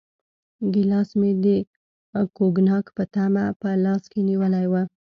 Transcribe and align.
ګیلاس 0.73 1.09
مې 1.19 1.31
د 1.43 1.45
کوګناک 2.35 2.85
په 2.95 3.03
تمه 3.13 3.43
په 3.61 3.69
لاس 3.85 4.03
کې 4.11 4.19
نیولی 4.29 4.65
و. 4.71 4.73